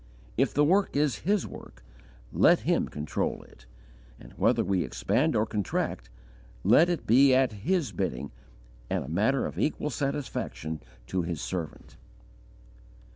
If 0.35 0.51
the 0.51 0.63
work 0.65 0.95
is 0.95 1.17
His 1.29 1.45
work, 1.45 1.83
let 2.33 2.61
Him 2.61 2.87
control 2.87 3.43
it, 3.43 3.67
and, 4.19 4.33
whether 4.33 4.63
we 4.63 4.83
expand 4.83 5.35
or 5.35 5.45
contract, 5.45 6.09
let 6.63 6.89
it 6.89 7.05
be 7.05 7.35
at 7.35 7.51
His 7.51 7.91
bidding, 7.91 8.31
and 8.89 9.03
a 9.03 9.07
matter 9.07 9.45
of 9.45 9.59
equal 9.59 9.91
satisfaction 9.91 10.81
to 11.05 11.21
His 11.21 11.39
servant. 11.39 11.97